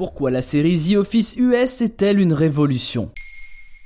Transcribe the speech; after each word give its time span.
Pourquoi 0.00 0.30
la 0.30 0.40
série 0.40 0.80
The 0.80 0.96
Office 0.96 1.36
US 1.36 1.82
est-elle 1.82 2.20
une 2.20 2.32
révolution? 2.32 3.10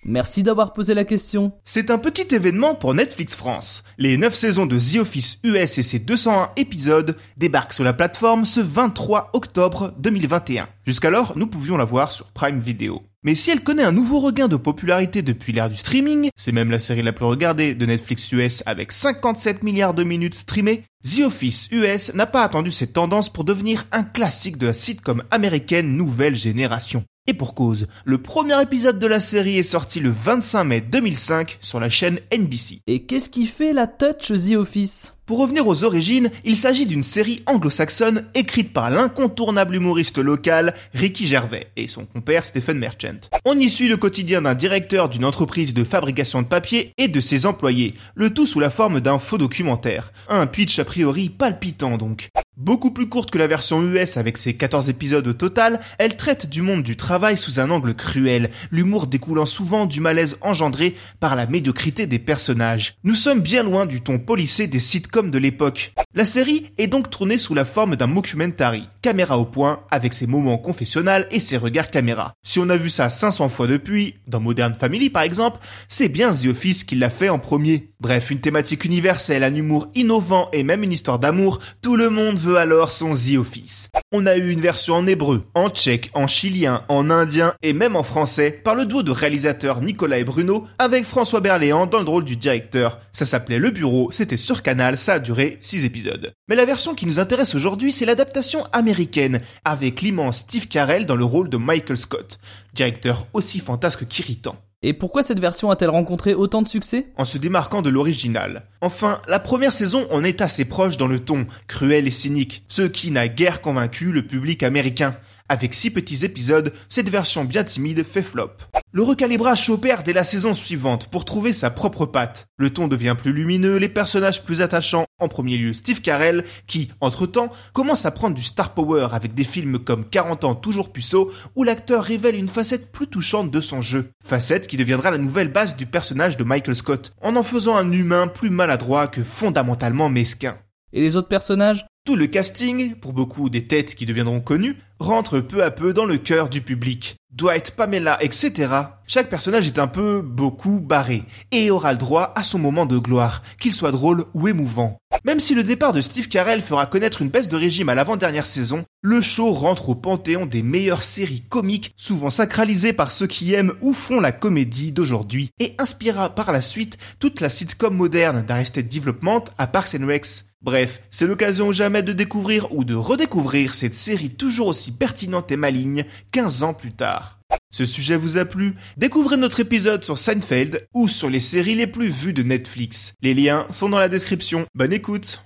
Merci 0.05 0.45
d'avoir 0.45 0.73
posé 0.73 0.95
la 0.95 1.03
question. 1.03 1.51
C'est 1.65 1.91
un 1.91 1.99
petit 1.99 2.33
événement 2.33 2.77
pour 2.77 2.95
Netflix 2.95 3.35
France. 3.35 3.83
Les 3.99 4.17
9 4.17 4.33
saisons 4.33 4.67
de 4.67 4.79
The 4.79 5.01
Office 5.01 5.41
US 5.43 5.77
et 5.77 5.83
ses 5.83 5.99
201 5.99 6.51
épisodes 6.55 7.17
débarquent 7.37 7.73
sur 7.73 7.83
la 7.83 7.93
plateforme 7.93 8.45
ce 8.45 8.61
23 8.61 9.31
octobre 9.33 9.93
2021. 9.99 10.69
Jusqu'alors, 10.87 11.37
nous 11.37 11.49
pouvions 11.49 11.77
la 11.77 11.85
voir 11.85 12.13
sur 12.13 12.31
Prime 12.31 12.61
Video. 12.61 13.03
Mais 13.25 13.35
si 13.35 13.51
elle 13.51 13.63
connaît 13.63 13.83
un 13.83 13.91
nouveau 13.91 14.21
regain 14.21 14.49
de 14.49 14.57
popularité 14.57 15.23
depuis 15.23 15.55
l'ère 15.55 15.71
du 15.71 15.79
streaming, 15.79 16.29
c'est 16.37 16.53
même 16.53 16.71
la 16.71 16.79
série 16.79 17.03
la 17.03 17.15
plus 17.15 17.25
regardée 17.25 17.75
de 17.75 17.87
Netflix 17.87 18.31
US 18.33 18.63
avec 18.67 18.93
57 18.93 19.63
milliards 19.63 19.95
de 19.95 20.05
minutes 20.05 20.35
streamées, 20.35 20.85
The 21.05 21.21
Office 21.21 21.69
US 21.71 22.13
n'a 22.13 22.27
pas 22.27 22.43
attendu 22.43 22.71
cette 22.71 22.93
tendance 22.93 23.33
pour 23.33 23.45
devenir 23.45 23.87
un 23.93 24.03
classique 24.03 24.59
de 24.59 24.67
la 24.67 24.75
sitcom 24.75 25.23
américaine 25.31 25.97
nouvelle 25.97 26.37
génération. 26.37 27.03
Et 27.27 27.33
pour 27.33 27.55
cause, 27.55 27.87
le 28.05 28.19
premier 28.19 28.61
épisode 28.61 28.99
de 28.99 29.07
la 29.07 29.19
série 29.19 29.57
est 29.57 29.63
sorti 29.63 29.99
le 29.99 30.11
25 30.11 30.65
mai 30.65 30.81
2005 30.83 31.57
sur 31.59 31.81
la 31.81 31.89
chaîne 31.89 32.19
NBC. 32.31 32.81
Et 32.87 33.05
qu'est-ce 33.05 33.31
qui 33.31 33.47
fait 33.47 33.73
la 33.73 33.87
touch 33.87 34.29
The 34.29 34.57
Office? 34.57 35.15
Pour 35.25 35.39
revenir 35.39 35.67
aux 35.67 35.85
origines, 35.85 36.31
il 36.45 36.55
s'agit 36.55 36.85
d'une 36.85 37.03
série 37.03 37.43
anglo-saxonne 37.47 38.27
écrite 38.35 38.75
par 38.75 38.91
l'incontournable 38.91 39.75
humoriste 39.75 40.19
local 40.19 40.75
Ricky 40.93 41.27
Gervais 41.27 41.69
et 41.77 41.87
son 41.87 42.05
compère 42.05 42.45
Stephen 42.45 42.79
Merchant. 42.79 43.31
On 43.47 43.59
y 43.59 43.71
suit 43.71 43.89
le 43.89 43.97
quotidien 43.97 44.43
d'un 44.43 44.55
directeur 44.55 45.09
d'une 45.09 45.25
entreprise 45.25 45.73
de 45.73 45.83
fabrication 45.83 46.43
de 46.43 46.47
papier 46.47 46.93
et 46.99 47.09
de 47.09 47.23
ses 47.23 47.47
employés, 47.47 47.95
le 48.15 48.35
tout 48.35 48.47
sous 48.47 48.61
la 48.61 48.69
forme 48.69 49.01
d'un 49.01 49.19
faux 49.19 49.39
documentaire. 49.39 50.13
Un 50.29 50.47
pitch 50.47 50.79
a 50.79 50.85
priori 50.85 51.31
palpitant 51.31 51.97
donc. 51.97 52.29
Beaucoup 52.57 52.93
plus 52.93 53.09
courte 53.09 53.33
que 53.33 53.39
la 53.39 53.49
version 53.49 53.83
US 53.83 54.17
avec 54.17 54.39
ses 54.39 54.55
14 54.55 54.89
épisodes 54.89 55.27
au 55.27 55.33
total, 55.33 55.81
elle 55.99 56.17
traite 56.17 56.49
du 56.49 56.63
monde 56.63 56.85
du 56.85 56.97
travail 56.97 57.37
sous 57.37 57.59
un 57.59 57.69
angle 57.69 57.95
cruel, 57.95 58.49
l'humour 58.71 59.09
découlant 59.09 59.45
souvent 59.45 59.87
du 59.87 60.01
malaise 60.01 60.37
engendré 60.41 60.95
par 61.19 61.35
la 61.35 61.47
médiocrité 61.47 62.07
des 62.07 62.21
personnages. 62.21 62.95
Nous 63.03 63.15
sommes 63.15 63.41
bien 63.41 63.65
loin 63.65 63.87
du 63.87 64.03
ton 64.03 64.21
policé 64.21 64.69
des 64.69 64.79
sitcoms 64.79 65.33
de 65.33 65.39
l'époque. 65.39 65.95
La 66.17 66.25
série 66.25 66.71
est 66.79 66.87
donc 66.87 67.11
tournée 67.11 67.39
sous 67.39 67.55
la 67.55 67.65
forme 67.65 67.97
d'un 67.97 68.07
mockumentary, 68.07 68.89
caméra 69.03 69.37
au 69.37 69.45
point, 69.45 69.81
avec 69.91 70.15
ses 70.15 70.29
moments 70.29 70.59
confessionnels 70.59 71.27
et 71.33 71.41
ses 71.41 71.57
regards 71.57 71.91
caméra. 71.91 72.35
Si 72.45 72.61
on 72.61 72.69
a 72.69 72.77
vu 72.77 72.89
ça 72.89 73.09
500 73.09 73.49
fois 73.49 73.67
depuis, 73.67 74.15
dans 74.29 74.39
Modern 74.39 74.77
Family 74.77 75.11
par 75.11 75.25
exemple, 75.25 75.59
c'est 75.89 76.09
bien 76.09 76.31
The 76.31 76.47
Office 76.47 76.85
qui 76.85 76.95
l'a 76.95 77.11
fait 77.11 77.31
en 77.31 77.41
premier. 77.41 77.91
Bref, 77.99 78.31
une 78.31 78.39
thématique 78.39 78.85
universelle, 78.85 79.43
un 79.43 79.57
humour 79.57 79.89
innovant 79.97 80.51
et 80.53 80.63
même 80.63 80.85
une 80.85 80.93
histoire 80.93 81.19
d'amour, 81.19 81.59
tout 81.83 81.97
le 81.97 82.11
monde 82.11 82.39
veut 82.39 82.59
alors 82.59 82.93
son 82.93 83.13
The 83.13 83.37
Office. 83.37 83.91
On 84.17 84.27
a 84.27 84.37
eu 84.37 84.53
une 84.53 84.61
version 84.61 84.95
en 84.95 85.09
hébreu, 85.09 85.43
en 85.55 85.69
tchèque, 85.71 86.13
en 86.15 86.29
chilien, 86.29 86.85
en 86.89 87.11
indien 87.11 87.53
et 87.63 87.73
même 87.73 87.97
en 87.97 88.05
français 88.05 88.53
par 88.53 88.77
le 88.77 88.87
duo 88.87 89.03
de 89.03 89.11
réalisateurs 89.11 89.81
Nicolas 89.81 90.19
et 90.19 90.25
Bruno 90.25 90.69
avec 90.79 91.05
François 91.05 91.41
Berléand 91.41 91.87
dans 91.87 91.99
le 91.99 92.09
rôle 92.09 92.25
du 92.25 92.37
directeur. 92.37 93.01
Ça 93.13 93.27
s'appelait 93.27 93.59
Le 93.59 93.73
Bureau, 93.73 94.13
c'était 94.13 94.37
sur 94.37 94.63
Canal, 94.63 94.99
ça 94.99 95.15
a 95.15 95.19
duré 95.19 95.59
6 95.61 95.85
épisodes. 95.85 96.33
Mais 96.47 96.55
la 96.55 96.65
version 96.65 96.95
qui 96.95 97.07
nous 97.07 97.19
intéresse 97.19 97.57
aujourd'hui, 97.57 97.91
c'est 97.91 98.07
l'adaptation 98.07 98.65
américaine 98.73 99.41
avec 99.65 100.01
l'immense 100.01 100.39
Steve 100.39 100.69
Carell 100.69 101.07
dans 101.07 101.17
le 101.17 101.25
rôle 101.25 101.49
de 101.49 101.57
Michael 101.57 101.99
Scott, 101.99 102.39
directeur 102.73 103.27
aussi 103.33 103.59
fantasque 103.59 104.07
qu'irritant. 104.07 104.64
Et 104.87 104.93
pourquoi 104.93 105.23
cette 105.23 105.41
version 105.41 105.71
a-t-elle 105.71 105.89
rencontré 105.89 106.35
autant 106.35 106.61
de 106.61 106.69
succès 106.69 107.07
En 107.17 107.25
se 107.25 107.39
démarquant 107.39 107.81
de 107.81 107.89
l'original. 107.89 108.65
Enfin, 108.83 109.23
la 109.27 109.39
première 109.39 109.73
saison 109.73 110.07
en 110.11 110.23
est 110.23 110.43
assez 110.43 110.67
proche 110.67 110.99
dans 110.99 111.07
le 111.07 111.21
ton, 111.21 111.47
cruel 111.69 112.07
et 112.07 112.11
cynique, 112.11 112.65
ce 112.69 112.83
qui 112.83 113.11
n'a 113.11 113.27
guère 113.27 113.63
convaincu 113.63 114.13
le 114.13 114.27
public 114.27 114.63
américain. 114.63 115.17
Avec 115.49 115.73
six 115.73 115.91
petits 115.91 116.27
épisodes, 116.27 116.75
cette 116.91 117.09
version 117.09 117.47
bien 117.47 117.65
timide 117.65 118.05
fait 118.05 118.23
flop. 118.23 118.51
Le 118.97 119.03
recalibrage 119.03 119.67
s'opère 119.67 120.05
dès 120.05 120.13
la 120.13 120.23
saison 120.23 120.55
suivante 120.55 121.09
pour 121.09 121.25
trouver 121.25 121.53
sa 121.53 121.69
propre 121.69 122.07
patte. 122.07 122.47
Le 122.57 122.71
ton 122.71 122.87
devient 122.87 123.17
plus 123.19 123.33
lumineux, 123.33 123.79
les 123.79 123.89
personnages 123.89 124.45
plus 124.45 124.61
attachants, 124.61 125.07
en 125.19 125.27
premier 125.27 125.59
lieu 125.59 125.73
Steve 125.73 126.01
Carell, 126.01 126.45
qui, 126.69 126.93
entre-temps, 127.01 127.51
commence 127.73 128.07
à 128.07 128.13
prendre 128.13 128.37
du 128.37 128.43
star 128.45 128.73
power 128.73 129.09
avec 129.11 129.35
des 129.35 129.43
films 129.43 129.81
comme 129.81 130.09
40 130.09 130.45
ans 130.45 130.55
toujours 130.55 130.93
puceau, 130.93 131.33
où 131.57 131.65
l'acteur 131.65 132.05
révèle 132.05 132.37
une 132.37 132.47
facette 132.47 132.93
plus 132.93 133.09
touchante 133.09 133.51
de 133.51 133.61
son 133.61 133.81
jeu. 133.81 134.11
Facette 134.25 134.69
qui 134.69 134.77
deviendra 134.77 135.11
la 135.11 135.19
nouvelle 135.19 135.51
base 135.51 135.75
du 135.75 135.87
personnage 135.87 136.37
de 136.37 136.45
Michael 136.45 136.77
Scott, 136.77 137.15
en 137.21 137.35
en 137.35 137.43
faisant 137.43 137.75
un 137.75 137.91
humain 137.91 138.29
plus 138.29 138.51
maladroit 138.51 139.09
que 139.09 139.25
fondamentalement 139.25 140.09
mesquin. 140.09 140.57
Et 140.95 141.03
les 141.03 141.17
autres 141.17 141.29
personnages 141.29 141.85
tout 142.07 142.17
le 142.17 142.27
casting, 142.27 142.97
pour 142.97 143.15
beaucoup 143.15 143.49
des 143.49 143.65
têtes 143.65 143.95
qui 143.95 144.05
deviendront 144.05 144.43
connues, 144.43 144.77
rentre 144.99 145.41
peu 145.41 145.65
à 145.65 145.71
peu 145.71 145.95
dans 145.95 146.05
le 146.05 146.19
cœur 146.19 146.51
du 146.51 146.61
public. 146.61 147.17
Dwight, 147.33 147.71
Pamela, 147.71 148.23
etc. 148.23 148.75
Chaque 149.07 149.31
personnage 149.31 149.67
est 149.67 149.79
un 149.79 149.87
peu 149.87 150.21
beaucoup 150.21 150.81
barré 150.81 151.25
et 151.51 151.71
aura 151.71 151.93
le 151.93 151.99
droit 151.99 152.35
à 152.37 152.43
son 152.43 152.59
moment 152.59 152.85
de 152.85 152.99
gloire, 152.99 153.43
qu'il 153.59 153.73
soit 153.73 153.91
drôle 153.91 154.27
ou 154.35 154.49
émouvant. 154.49 154.99
Même 155.25 155.41
si 155.41 155.55
le 155.55 155.65
départ 155.65 155.95
de 155.95 156.03
Steve 156.03 156.29
Carell 156.29 156.61
fera 156.61 156.85
connaître 156.85 157.23
une 157.23 157.31
baisse 157.31 157.49
de 157.49 157.57
régime 157.57 157.89
à 157.89 157.95
l'avant-dernière 157.95 158.47
saison, 158.47 158.85
le 159.01 159.23
show 159.23 159.51
rentre 159.53 159.89
au 159.89 159.95
panthéon 159.95 160.45
des 160.45 160.63
meilleures 160.63 161.03
séries 161.03 161.45
comiques, 161.49 161.95
souvent 161.97 162.29
sacralisées 162.29 162.93
par 162.93 163.13
ceux 163.13 163.27
qui 163.27 163.55
aiment 163.55 163.73
ou 163.81 163.95
font 163.95 164.21
la 164.21 164.31
comédie 164.31 164.93
d'aujourd'hui, 164.93 165.49
et 165.59 165.75
inspira 165.79 166.35
par 166.35 166.53
la 166.53 166.61
suite 166.61 166.99
toute 167.19 167.41
la 167.41 167.49
sitcom 167.49 167.97
moderne 167.97 168.45
d'Arrested 168.47 168.89
Development 168.89 169.45
à 169.57 169.67
Parks 169.67 169.97
and 169.99 170.07
Recs. 170.07 170.45
Bref, 170.65 171.03
c'est 171.11 171.27
l'occasion 171.27 171.73
jamais 171.73 172.03
de 172.03 172.15
découvrir 172.15 172.75
ou 172.75 172.85
de 172.85 172.95
redécouvrir 172.95 173.75
cette 173.75 173.95
série 173.95 174.31
toujours 174.31 174.69
aussi 174.69 174.93
pertinente 174.93 175.53
et 175.53 175.59
maligne 175.59 176.07
15 176.33 176.63
ans 176.63 176.73
plus 176.73 176.93
tard. 176.93 177.39
Ce 177.71 177.85
sujet 177.85 178.17
vous 178.17 178.39
a 178.39 178.47
plu? 178.47 178.75
Découvrez 178.97 179.37
notre 179.37 179.61
épisode 179.61 180.05
sur 180.05 180.19
Seinfeld 180.19 180.89
ou 180.95 181.07
sur 181.07 181.29
les 181.29 181.41
séries 181.41 181.75
les 181.75 181.87
plus 181.87 182.09
vues 182.09 182.33
de 182.33 182.43
Netflix. 182.43 183.13
Les 183.21 183.35
liens 183.35 183.67
sont 183.69 183.91
dans 183.91 183.99
la 183.99 184.09
description. 184.09 184.65
Bonne 184.75 184.95
écoute 184.95 185.45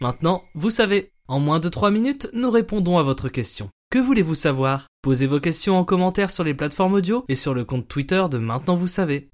Maintenant, 0.00 0.42
vous 0.54 0.70
savez, 0.70 1.12
en 1.26 1.40
moins 1.40 1.60
de 1.60 1.68
3 1.68 1.90
minutes, 1.90 2.30
nous 2.32 2.50
répondons 2.50 2.96
à 2.96 3.02
votre 3.02 3.28
question. 3.28 3.68
Que 3.90 3.98
voulez-vous 3.98 4.34
savoir? 4.34 4.86
Posez 5.02 5.26
vos 5.26 5.40
questions 5.40 5.78
en 5.78 5.84
commentaire 5.84 6.30
sur 6.30 6.44
les 6.44 6.54
plateformes 6.54 6.94
audio 6.94 7.24
et 7.28 7.34
sur 7.34 7.52
le 7.52 7.64
compte 7.66 7.86
Twitter 7.86 8.24
de 8.30 8.38
Maintenant 8.38 8.76
vous 8.76 8.88
savez. 8.88 9.30